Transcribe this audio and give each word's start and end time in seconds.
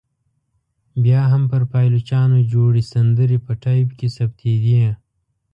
بیا 1.03 1.21
هم 1.31 1.43
پر 1.51 1.61
پایلوچانو 1.71 2.37
جوړې 2.53 2.81
سندرې 2.93 3.37
په 3.45 3.51
ټایپ 3.63 3.89
کې 3.99 4.07
ثبتېدې. 4.17 4.83